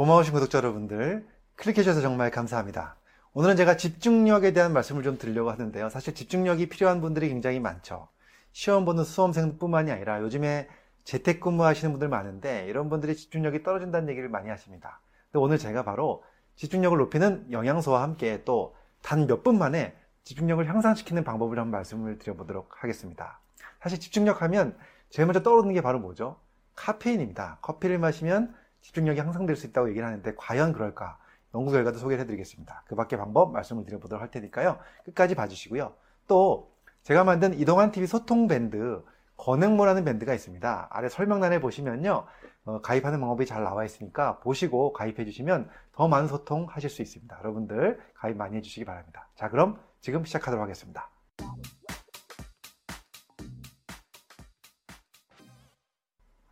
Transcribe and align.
고마우신 0.00 0.32
구독자 0.32 0.56
여러분들 0.56 1.28
클릭해주셔서 1.56 2.00
정말 2.00 2.30
감사합니다. 2.30 2.96
오늘은 3.34 3.56
제가 3.56 3.76
집중력에 3.76 4.54
대한 4.54 4.72
말씀을 4.72 5.02
좀 5.02 5.18
드리려고 5.18 5.50
하는데요. 5.50 5.90
사실 5.90 6.14
집중력이 6.14 6.70
필요한 6.70 7.02
분들이 7.02 7.28
굉장히 7.28 7.60
많죠. 7.60 8.08
시험 8.52 8.86
보는 8.86 9.04
수험생뿐만이 9.04 9.90
아니라 9.90 10.22
요즘에 10.22 10.70
재택근무 11.04 11.64
하시는 11.64 11.92
분들 11.92 12.08
많은데 12.08 12.64
이런 12.66 12.88
분들이 12.88 13.14
집중력이 13.14 13.62
떨어진다는 13.62 14.08
얘기를 14.08 14.30
많이 14.30 14.48
하십니다. 14.48 15.02
근데 15.30 15.44
오늘 15.44 15.58
제가 15.58 15.84
바로 15.84 16.24
집중력을 16.56 16.96
높이는 16.96 17.46
영양소와 17.52 18.00
함께 18.00 18.42
또 18.44 18.74
단 19.02 19.26
몇 19.26 19.42
분 19.42 19.58
만에 19.58 19.94
집중력을 20.24 20.66
향상시키는 20.66 21.24
방법을 21.24 21.58
한번 21.58 21.72
말씀을 21.72 22.16
드려보도록 22.16 22.82
하겠습니다. 22.82 23.38
사실 23.82 24.00
집중력 24.00 24.40
하면 24.40 24.78
제일 25.10 25.26
먼저 25.26 25.42
떠오르는 25.42 25.74
게 25.74 25.82
바로 25.82 25.98
뭐죠? 25.98 26.38
카페인입니다. 26.74 27.58
커피를 27.60 27.98
마시면 27.98 28.58
집중력이 28.80 29.18
향상될 29.20 29.56
수 29.56 29.66
있다고 29.66 29.88
얘기를 29.90 30.06
하는데 30.06 30.34
과연 30.36 30.72
그럴까? 30.72 31.18
연구 31.54 31.72
결과도 31.72 31.98
소개를 31.98 32.22
해드리겠습니다. 32.22 32.84
그 32.86 32.94
밖에 32.94 33.16
방법 33.16 33.52
말씀을 33.52 33.84
드려보도록 33.84 34.22
할 34.22 34.30
테니까요. 34.30 34.78
끝까지 35.04 35.34
봐주시고요. 35.34 35.92
또 36.28 36.72
제가 37.02 37.24
만든 37.24 37.58
이동환 37.58 37.90
TV 37.90 38.06
소통 38.06 38.46
밴드 38.46 39.02
건행모라는 39.36 40.04
밴드가 40.04 40.34
있습니다. 40.34 40.88
아래 40.90 41.08
설명란에 41.08 41.60
보시면요. 41.60 42.26
어, 42.64 42.80
가입하는 42.82 43.20
방법이 43.20 43.46
잘 43.46 43.64
나와 43.64 43.84
있으니까 43.84 44.38
보시고 44.40 44.92
가입해 44.92 45.24
주시면 45.24 45.70
더 45.92 46.08
많은 46.08 46.28
소통 46.28 46.66
하실 46.68 46.90
수 46.90 47.00
있습니다. 47.02 47.38
여러분들 47.38 47.98
가입 48.14 48.36
많이 48.36 48.56
해주시기 48.58 48.84
바랍니다. 48.84 49.28
자 49.34 49.48
그럼 49.48 49.80
지금 50.00 50.24
시작하도록 50.24 50.62
하겠습니다. 50.62 51.10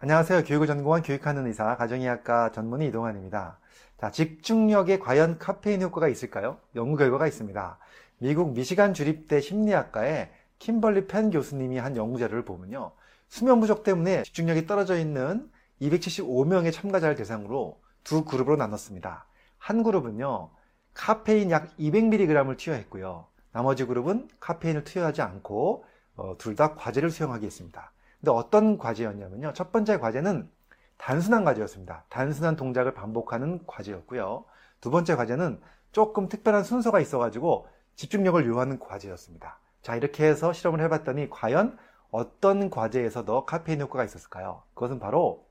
안녕하세요. 0.00 0.44
교육을 0.44 0.68
전공한 0.68 1.02
교육하는 1.02 1.46
의사, 1.46 1.76
가정의학과 1.76 2.52
전문의 2.52 2.86
이동환입니다. 2.88 3.58
자, 4.00 4.10
집중력에 4.12 5.00
과연 5.00 5.38
카페인 5.38 5.82
효과가 5.82 6.06
있을까요? 6.06 6.58
연구 6.76 6.96
결과가 6.96 7.26
있습니다. 7.26 7.78
미국 8.18 8.52
미시간 8.52 8.94
주립대 8.94 9.40
심리학과의 9.40 10.30
킴벌리 10.60 11.08
펜 11.08 11.30
교수님이 11.30 11.78
한 11.78 11.96
연구 11.96 12.20
자료를 12.20 12.44
보면요. 12.44 12.92
수면 13.28 13.58
부족 13.58 13.82
때문에 13.82 14.22
집중력이 14.22 14.68
떨어져 14.68 14.96
있는 14.96 15.50
275명의 15.82 16.72
참가자를 16.72 17.16
대상으로 17.16 17.80
두 18.04 18.24
그룹으로 18.24 18.54
나눴습니다. 18.56 19.26
한 19.58 19.82
그룹은요, 19.82 20.50
카페인 20.94 21.50
약 21.50 21.76
200mg을 21.76 22.56
투여했고요. 22.56 23.26
나머지 23.50 23.84
그룹은 23.84 24.28
카페인을 24.38 24.84
투여하지 24.84 25.22
않고 25.22 25.84
어, 26.14 26.36
둘 26.38 26.54
다 26.54 26.74
과제를 26.76 27.10
수행하게 27.10 27.46
했습니다. 27.46 27.92
근데 28.20 28.32
어떤 28.32 28.78
과제였냐면요. 28.78 29.52
첫 29.52 29.72
번째 29.72 29.98
과제는 29.98 30.50
단순한 30.96 31.44
과제였습니다. 31.44 32.04
단순한 32.08 32.56
동작을 32.56 32.94
반복하는 32.94 33.60
과제였고요. 33.66 34.44
두 34.80 34.90
번째 34.90 35.14
과제는 35.16 35.60
조금 35.92 36.28
특별한 36.28 36.64
순서가 36.64 37.00
있어가지고 37.00 37.68
집중력을 37.94 38.44
요하는 38.46 38.78
과제였습니다. 38.78 39.58
자, 39.82 39.96
이렇게 39.96 40.24
해서 40.26 40.52
실험을 40.52 40.80
해봤더니 40.82 41.30
과연 41.30 41.78
어떤 42.10 42.70
과제에서 42.70 43.24
더 43.24 43.44
카페인 43.44 43.80
효과가 43.80 44.04
있었을까요? 44.04 44.62
그것은 44.74 44.98
바로 44.98 45.46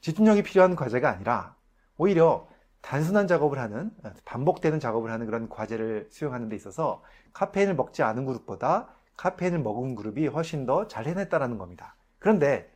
집중력이 0.00 0.42
필요한 0.42 0.76
과제가 0.76 1.10
아니라 1.10 1.54
오히려 1.98 2.48
단순한 2.80 3.26
작업을 3.26 3.58
하는, 3.58 3.90
반복되는 4.24 4.78
작업을 4.80 5.10
하는 5.10 5.26
그런 5.26 5.48
과제를 5.48 6.08
수행하는 6.10 6.48
데 6.48 6.56
있어서 6.56 7.02
카페인을 7.32 7.74
먹지 7.74 8.02
않은 8.02 8.24
그룹보다 8.24 8.88
카페인을 9.16 9.58
먹은 9.58 9.94
그룹이 9.94 10.28
훨씬 10.28 10.66
더 10.66 10.86
잘 10.86 11.06
해냈다는 11.06 11.58
겁니다. 11.58 11.96
그런데 12.26 12.68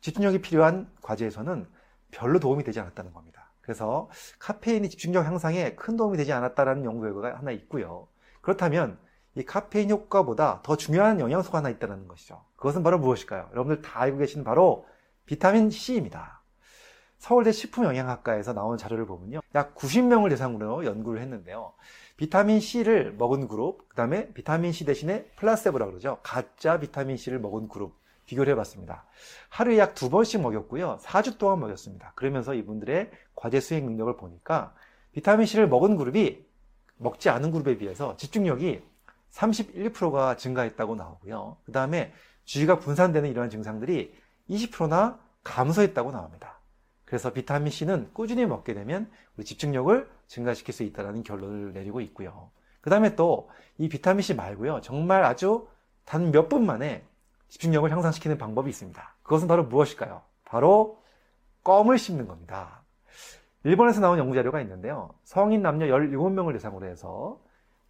집중력이 0.00 0.40
필요한 0.40 0.90
과제에서는 1.02 1.66
별로 2.10 2.40
도움이 2.40 2.64
되지 2.64 2.80
않았다는 2.80 3.12
겁니다. 3.12 3.50
그래서 3.60 4.08
카페인이 4.38 4.88
집중력 4.88 5.26
향상에 5.26 5.74
큰 5.74 5.98
도움이 5.98 6.16
되지 6.16 6.32
않았다는 6.32 6.86
연구 6.86 7.02
결과가 7.02 7.36
하나 7.36 7.50
있고요. 7.50 8.08
그렇다면 8.40 8.96
이 9.34 9.44
카페인 9.44 9.90
효과보다 9.90 10.62
더 10.62 10.78
중요한 10.78 11.20
영양소가 11.20 11.58
하나 11.58 11.68
있다는 11.68 12.08
것이죠. 12.08 12.46
그것은 12.56 12.82
바로 12.82 12.98
무엇일까요? 12.98 13.50
여러분들 13.52 13.82
다 13.82 14.00
알고 14.00 14.16
계시는 14.16 14.42
바로 14.42 14.86
비타민 15.26 15.68
C입니다. 15.68 16.40
서울대 17.18 17.52
식품영양학과에서 17.52 18.54
나온 18.54 18.78
자료를 18.78 19.04
보면요. 19.04 19.40
약 19.54 19.74
90명을 19.74 20.30
대상으로 20.30 20.86
연구를 20.86 21.20
했는데요. 21.20 21.74
비타민 22.16 22.58
C를 22.58 23.12
먹은 23.18 23.48
그룹, 23.48 23.86
그 23.86 23.96
다음에 23.96 24.32
비타민 24.32 24.72
C 24.72 24.86
대신에 24.86 25.26
플라세보라고 25.36 25.90
그러죠. 25.90 26.20
가짜 26.22 26.80
비타민 26.80 27.18
C를 27.18 27.38
먹은 27.38 27.68
그룹, 27.68 28.02
비교를 28.26 28.52
해봤습니다. 28.52 29.04
하루에 29.48 29.78
약 29.78 29.94
두 29.94 30.10
번씩 30.10 30.40
먹였고요. 30.42 30.98
4주 31.02 31.38
동안 31.38 31.60
먹였습니다. 31.60 32.12
그러면서 32.14 32.54
이분들의 32.54 33.10
과제 33.34 33.60
수행 33.60 33.86
능력을 33.86 34.16
보니까 34.16 34.74
비타민 35.12 35.46
C를 35.46 35.68
먹은 35.68 35.96
그룹이 35.96 36.44
먹지 36.96 37.28
않은 37.28 37.50
그룹에 37.50 37.76
비해서 37.78 38.16
집중력이 38.16 38.82
31%가 39.32 40.36
증가했다고 40.36 40.94
나오고요. 40.96 41.56
그 41.64 41.72
다음에 41.72 42.12
주의가 42.44 42.78
분산되는 42.78 43.28
이러한 43.30 43.50
증상들이 43.50 44.14
20%나 44.50 45.18
감소했다고 45.42 46.12
나옵니다. 46.12 46.60
그래서 47.04 47.32
비타민 47.32 47.70
C는 47.70 48.10
꾸준히 48.12 48.46
먹게 48.46 48.74
되면 48.74 49.10
우리 49.36 49.44
집중력을 49.44 50.08
증가시킬 50.26 50.72
수 50.74 50.82
있다는 50.82 51.22
결론을 51.22 51.72
내리고 51.72 52.00
있고요. 52.00 52.50
그 52.80 52.90
다음에 52.90 53.14
또 53.16 53.48
이 53.78 53.88
비타민 53.88 54.22
C 54.22 54.34
말고요. 54.34 54.80
정말 54.82 55.24
아주 55.24 55.66
단 56.04 56.30
몇 56.30 56.48
분 56.48 56.64
만에 56.66 57.04
집중력을 57.54 57.88
향상시키는 57.90 58.36
방법이 58.36 58.68
있습니다. 58.70 59.14
그것은 59.22 59.46
바로 59.46 59.62
무엇일까요? 59.64 60.22
바로 60.44 61.00
껌을 61.62 61.98
씹는 61.98 62.26
겁니다. 62.26 62.82
일본에서 63.62 64.00
나온 64.00 64.18
연구 64.18 64.34
자료가 64.34 64.60
있는데요. 64.62 65.14
성인 65.22 65.62
남녀 65.62 65.86
17명을 65.86 66.52
대상으로 66.54 66.86
해서 66.86 67.40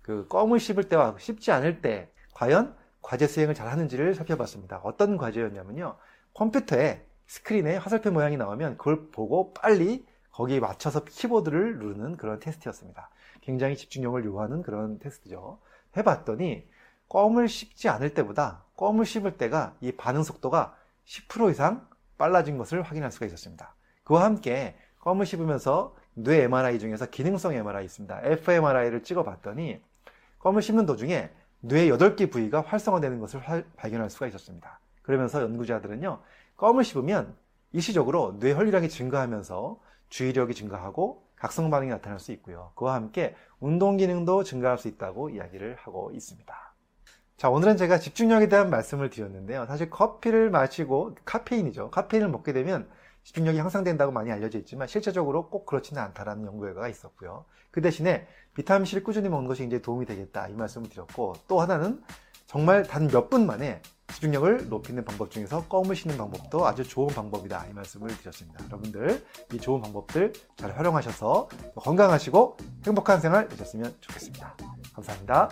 그 0.03 0.29
껌을 0.29 0.61
씹을 0.61 0.91
때와 0.91 1.17
씹지 1.19 1.51
않을 1.51 1.81
때 1.81 2.11
과연 2.35 2.77
과제 3.01 3.27
수행을 3.27 3.55
잘 3.55 3.69
하는지를 3.69 4.15
살펴봤습니다. 4.15 4.81
어떤 4.85 5.17
과제였냐면요. 5.17 5.97
컴퓨터에 6.35 7.07
스크린에 7.27 7.79
화살표 7.79 8.11
모양이 8.11 8.37
나오면 8.37 8.77
그걸 8.77 9.09
보고 9.11 9.55
빨리 9.55 10.07
거기에 10.31 10.61
맞춰서 10.61 11.05
키보드를 11.05 11.79
누르는 11.79 12.19
그런 12.19 12.39
테스트였습니다. 12.39 13.09
굉장히 13.41 13.77
집중력을 13.77 14.23
요하는 14.27 14.63
그런 14.63 14.99
테스트죠. 14.99 15.59
해봤더니 15.97 16.69
껌을 17.09 17.49
씹지 17.49 17.89
않을 17.89 18.13
때보다 18.13 18.64
껌을 18.77 19.05
씹을 19.05 19.37
때가 19.37 19.75
이 19.81 19.93
반응 19.93 20.23
속도가 20.23 20.77
10% 21.07 21.51
이상 21.51 21.89
빨라진 22.19 22.59
것을 22.59 22.83
확인할 22.83 23.11
수가 23.11 23.27
있었습니다. 23.27 23.75
그와 24.05 24.25
함께 24.25 24.77
껌을 25.01 25.27
씹으면서 25.27 25.97
뇌 26.15 26.43
MRI 26.45 26.79
중에서 26.79 27.07
기능성 27.07 27.55
MRI 27.55 27.85
있습니다. 27.85 28.21
fMRI를 28.23 29.03
찍어봤더니 29.03 29.83
껌을 30.39 30.63
씹는 30.63 30.87
도중에 30.87 31.31
뇌 31.61 31.89
8개 31.89 32.31
부위가 32.31 32.61
활성화되는 32.61 33.21
것을 33.21 33.41
발견할 33.77 34.11
수가 34.11 34.27
있었습니다. 34.27 34.81
그러면서 35.03 35.41
연구자들은요, 35.43 36.21
껌을 36.57 36.85
씹으면 36.85 37.35
일시적으로 37.73 38.39
뇌 38.39 38.53
혈류량이 38.55 38.89
증가하면서 38.89 39.81
주의력이 40.09 40.55
증가하고 40.55 41.27
각성 41.37 41.71
반응이 41.71 41.91
나타날 41.91 42.21
수 42.21 42.33
있고요. 42.33 42.73
그와 42.75 42.95
함께 42.95 43.35
운동 43.61 43.97
기능도 43.97 44.45
증가할 44.45 44.79
수 44.79 44.89
있다고 44.89 45.31
이야기를 45.31 45.77
하고 45.77 46.11
있습니다. 46.13 46.74
자, 47.37 47.51
오늘은 47.51 47.77
제가 47.77 47.99
집중력에 47.99 48.49
대한 48.49 48.71
말씀을 48.71 49.11
드렸는데요. 49.11 49.67
사실 49.67 49.91
커피를 49.91 50.51
마시고 50.51 51.17
카페인이죠. 51.25 51.91
카페인을 51.91 52.29
먹게 52.29 52.53
되면 52.53 52.89
집중력이 53.25 53.59
향상된다고 53.59 54.13
많이 54.13 54.31
알려져 54.31 54.59
있지만 54.59 54.87
실제적으로 54.87 55.49
꼭 55.49 55.67
그렇지는 55.67 56.01
않다라는 56.03 56.47
연구 56.47 56.61
결과가 56.63 56.89
있었고요. 56.89 57.45
그 57.71 57.81
대신에 57.81 58.27
비타민 58.55 58.85
C를 58.85 59.03
꾸준히 59.03 59.29
먹는 59.29 59.49
것이 59.49 59.65
이제 59.65 59.81
도움이 59.81 60.07
되겠다 60.07 60.47
이 60.49 60.53
말씀을 60.55 60.89
드렸고 60.89 61.35
또 61.49 61.61
하나는 61.61 62.03
정말 62.47 62.85
단 62.85 63.09
몇 63.09 63.31
분 63.31 63.47
만에 63.47 63.83
집중력을 64.13 64.69
높이는 64.69 65.05
방법 65.05 65.31
중에서 65.31 65.67
껌을 65.67 65.97
씹는 65.97 66.17
방법도 66.17 66.67
아주 66.67 66.85
좋은 66.85 67.09
방법이다 67.09 67.67
이 67.69 67.73
말씀을 67.73 68.17
드렸습니다. 68.19 68.65
여러분들 68.67 69.25
이 69.53 69.59
좋은 69.59 69.81
방법들 69.81 70.35
잘 70.57 70.77
활용하셔서 70.77 71.49
건강하시고 71.75 72.59
행복한 72.87 73.21
생활 73.21 73.49
되셨으면 73.49 73.97
좋겠습니다. 74.01 74.57
감사합니다. 74.95 75.49